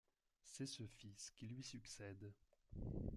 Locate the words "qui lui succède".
1.29-2.33